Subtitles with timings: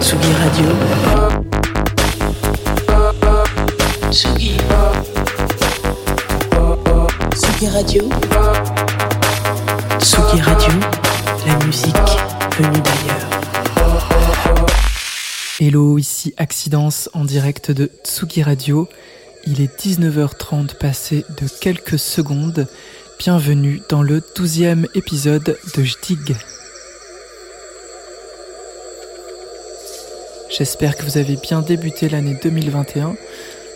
[0.00, 0.68] Tsugi Radio.
[4.10, 4.56] Tsugi.
[7.34, 8.08] Tsugi Radio.
[9.98, 10.72] Tsugi Radio,
[11.46, 11.94] la musique
[12.58, 13.28] venue d'ailleurs.
[15.60, 18.88] Hello, ici Accidence en direct de Tsugi Radio.
[19.46, 22.66] Il est 19h30 passé de quelques secondes.
[23.18, 26.36] Bienvenue dans le 12e épisode de Jdig.
[30.50, 33.14] J'espère que vous avez bien débuté l'année 2021.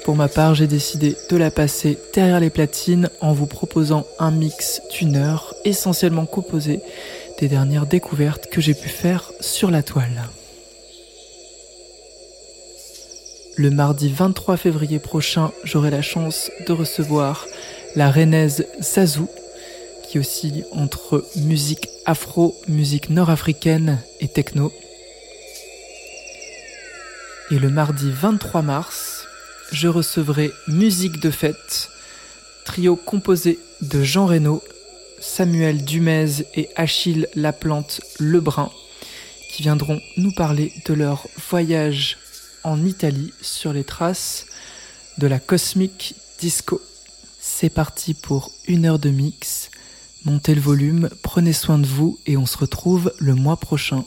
[0.04, 4.30] Pour ma part, j'ai décidé de la passer derrière les platines en vous proposant un
[4.30, 6.80] mix d'une heure essentiellement composé
[7.38, 10.28] des dernières découvertes que j'ai pu faire sur la toile.
[13.56, 17.44] Le mardi 23 février prochain, j'aurai la chance de recevoir
[17.98, 19.28] la rennaise Zazou,
[20.04, 24.72] qui oscille entre musique afro, musique nord-africaine et techno.
[27.50, 29.26] Et le mardi 23 mars,
[29.72, 31.88] je recevrai Musique de fête,
[32.64, 34.62] trio composé de Jean Reynaud,
[35.18, 38.70] Samuel Dumez et Achille Laplante Lebrun,
[39.50, 42.16] qui viendront nous parler de leur voyage
[42.62, 44.46] en Italie sur les traces
[45.18, 46.80] de la Cosmic Disco.
[47.50, 49.70] C'est parti pour une heure de mix.
[50.24, 54.04] Montez le volume, prenez soin de vous et on se retrouve le mois prochain.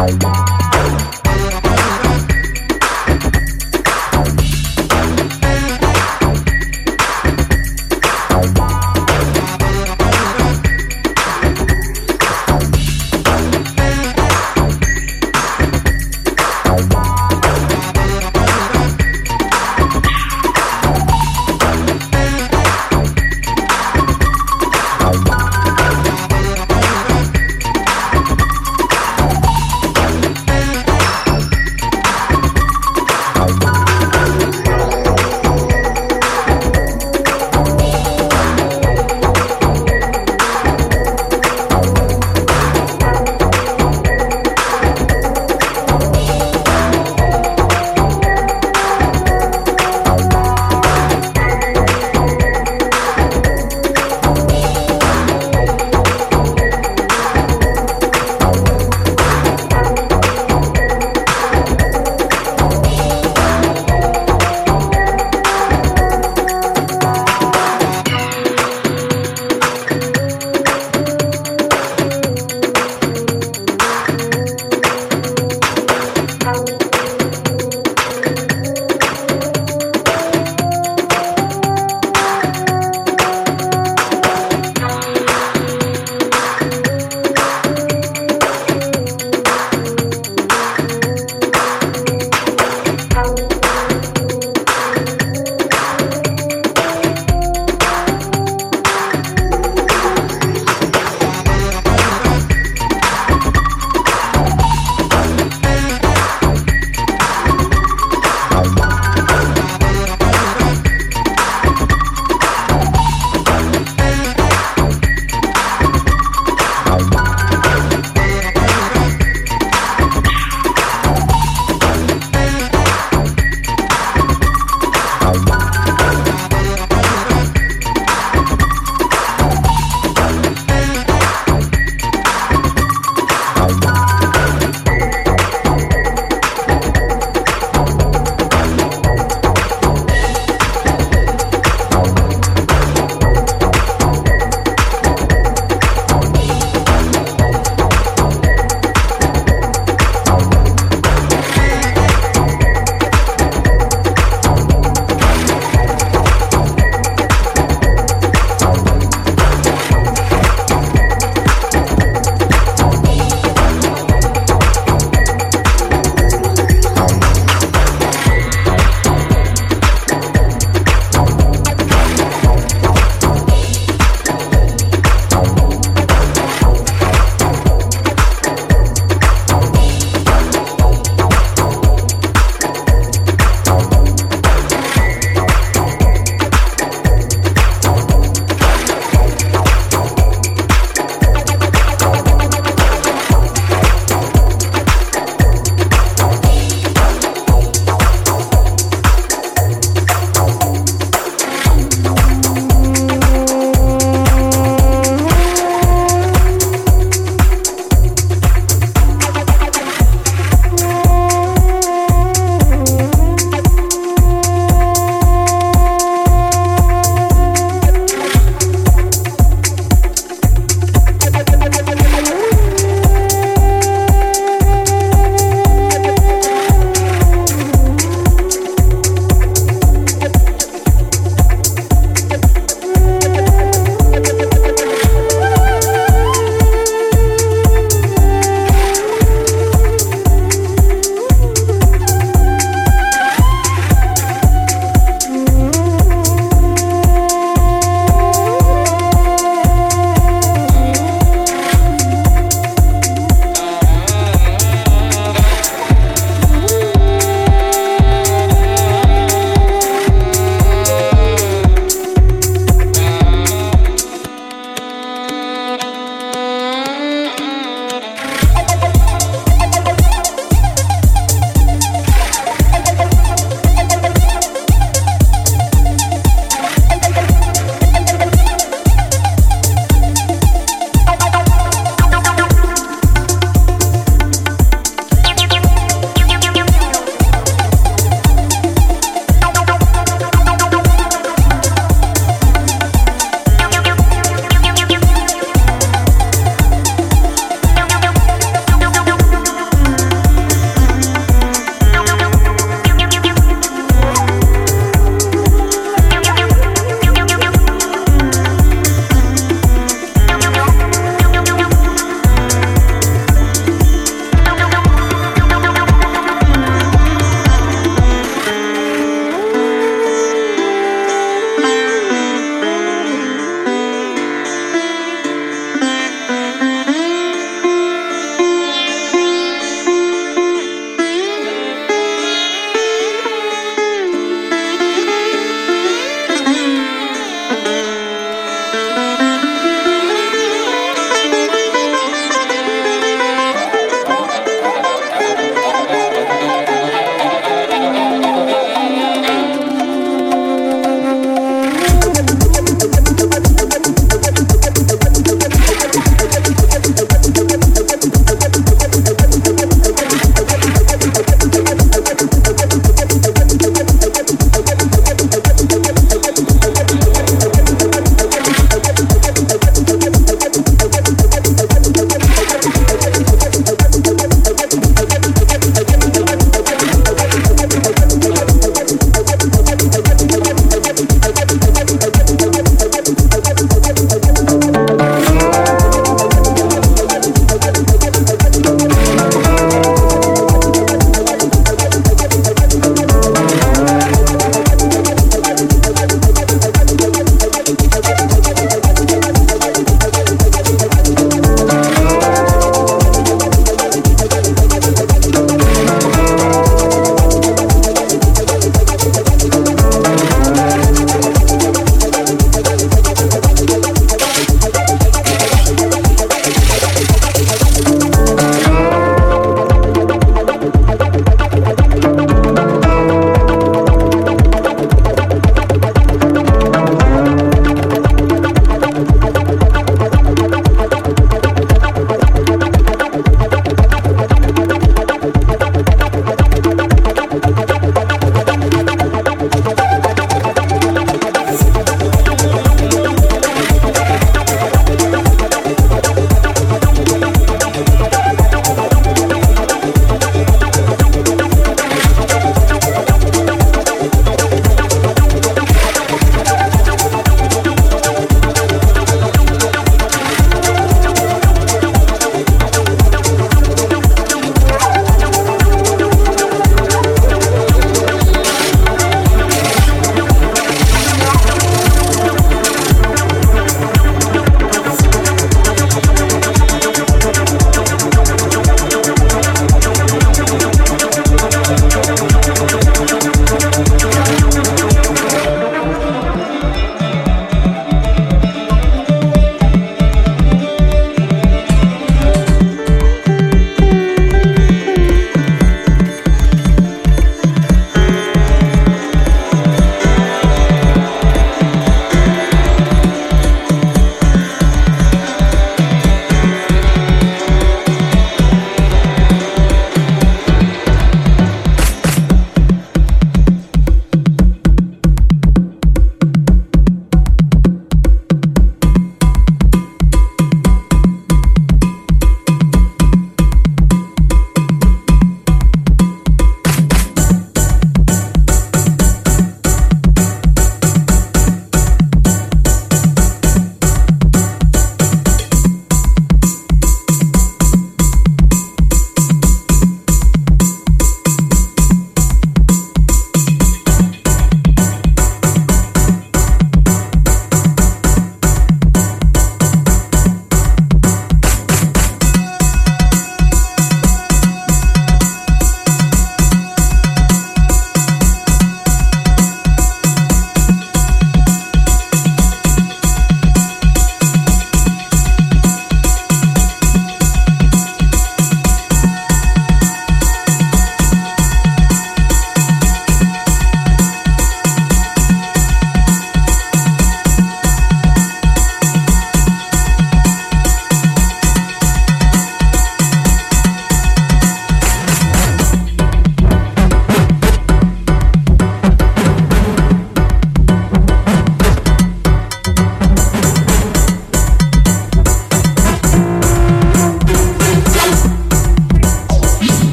[0.00, 0.49] Música